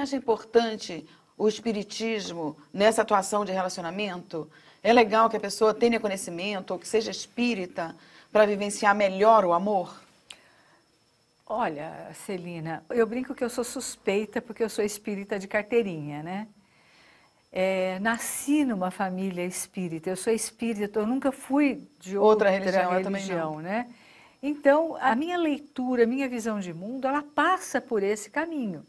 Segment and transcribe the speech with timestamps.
[0.00, 1.06] acha importante
[1.36, 4.50] o espiritismo nessa atuação de relacionamento?
[4.82, 7.94] É legal que a pessoa tenha conhecimento ou que seja espírita
[8.32, 10.00] para vivenciar melhor o amor?
[11.46, 16.46] Olha, Celina, eu brinco que eu sou suspeita porque eu sou espírita de carteirinha, né?
[17.52, 22.90] É, nasci numa família espírita, eu sou espírita, eu nunca fui de outra, outra religião,
[22.92, 23.90] religião né?
[24.40, 28.86] Então, a minha leitura, a minha visão de mundo, ela passa por esse caminho.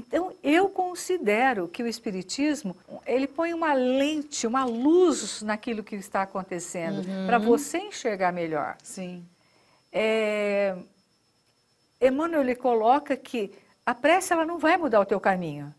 [0.00, 2.74] Então, eu considero que o Espiritismo,
[3.06, 7.26] ele põe uma lente, uma luz naquilo que está acontecendo, uhum.
[7.26, 8.78] para você enxergar melhor.
[8.82, 9.22] Sim.
[9.92, 10.74] É,
[12.00, 13.52] Emmanuel ele coloca que
[13.84, 15.74] a pressa ela não vai mudar o teu caminho.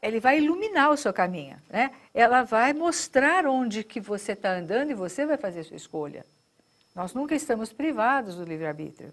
[0.00, 1.90] Ele vai iluminar o seu caminho, né?
[2.14, 6.24] Ela vai mostrar onde que você está andando e você vai fazer a sua escolha.
[6.94, 9.12] Nós nunca estamos privados do livre-arbítrio.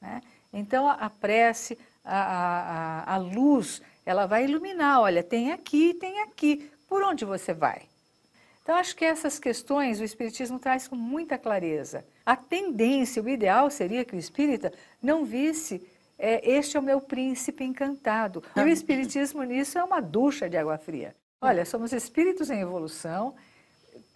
[0.00, 0.22] Né?
[0.52, 5.00] Então, a, prece, a, a, a, luz, ela vai iluminar.
[5.00, 6.70] Olha, tem aqui, tem aqui.
[6.88, 7.82] Por onde você vai?
[8.62, 12.04] Então, acho que essas questões o Espiritismo traz com muita clareza.
[12.24, 15.86] A tendência, o ideal seria que o espírita não visse
[16.18, 18.42] é, este é o meu príncipe encantado.
[18.56, 21.14] E o Espiritismo nisso é uma ducha de água fria.
[21.40, 23.36] Olha, somos espíritos em evolução,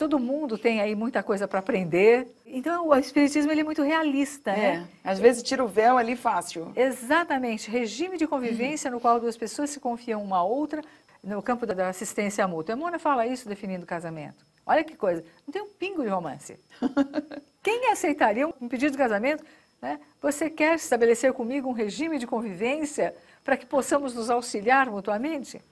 [0.02, 2.26] todo mundo tem aí muita coisa para aprender.
[2.44, 4.78] Então, o espiritismo ele é muito realista, é.
[4.78, 4.88] né?
[5.04, 6.72] Às vezes tira o véu ali fácil.
[6.74, 10.82] Exatamente, regime de convivência no qual duas pessoas se confiam uma à outra
[11.22, 12.74] no campo da assistência mútua.
[12.74, 14.44] A Mona fala isso definindo o casamento.
[14.66, 16.58] Olha que coisa, não tem um pingo de romance.
[17.62, 19.44] Quem aceitaria um pedido de casamento?
[19.80, 20.00] Né?
[20.20, 23.14] Você quer estabelecer comigo um regime de convivência
[23.44, 25.62] para que possamos nos auxiliar mutuamente?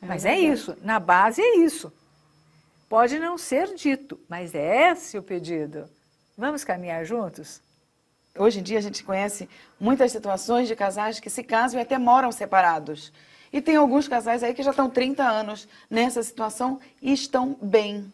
[0.00, 1.92] É Mas é isso, na base é isso.
[2.90, 5.88] Pode não ser dito, mas é esse o pedido.
[6.36, 7.62] Vamos caminhar juntos?
[8.36, 11.96] Hoje em dia a gente conhece muitas situações de casais que se casam e até
[11.98, 13.12] moram separados.
[13.52, 18.12] E tem alguns casais aí que já estão 30 anos nessa situação e estão bem.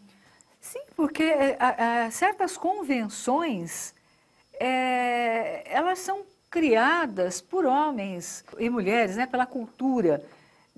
[0.60, 3.94] Sim, porque é, certas convenções,
[4.60, 6.20] é, elas são
[6.50, 10.22] criadas por homens e mulheres, né, pela cultura.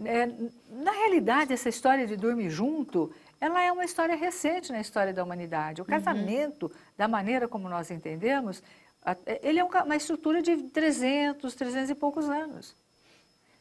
[0.04, 0.28] É,
[0.70, 5.22] na realidade, essa história de dormir junto ela é uma história recente na história da
[5.22, 5.80] humanidade.
[5.80, 5.90] O uhum.
[5.90, 6.72] casamento, uhum.
[6.96, 8.62] da maneira como nós entendemos,
[9.42, 12.74] ele é uma estrutura de 300, 300 e poucos anos.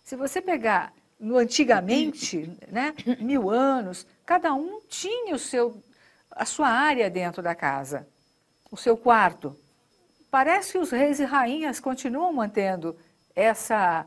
[0.04, 5.82] Se você pegar no antigamente, né, mil anos, cada um tinha o seu,
[6.32, 8.08] a sua área dentro da casa,
[8.72, 9.58] o seu quarto.
[10.30, 12.98] Parece que os reis e rainhas continuam mantendo
[13.36, 14.06] essa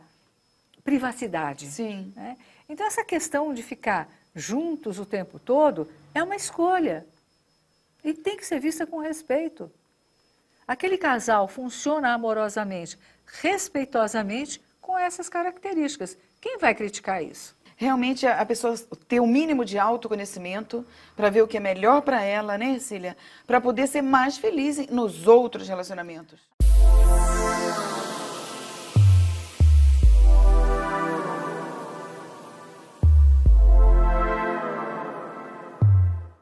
[0.83, 1.67] privacidade.
[1.67, 2.13] Sim.
[2.17, 2.37] Né?
[2.69, 7.07] Então, essa questão de ficar juntos o tempo todo, é uma escolha.
[8.03, 9.71] E tem que ser vista com respeito.
[10.67, 16.17] Aquele casal funciona amorosamente, respeitosamente, com essas características.
[16.41, 17.55] Quem vai criticar isso?
[17.77, 18.77] Realmente a pessoa
[19.09, 20.87] ter o um mínimo de autoconhecimento
[21.17, 23.17] para ver o que é melhor para ela, né, Cília?
[23.47, 26.39] Para poder ser mais feliz nos outros relacionamentos.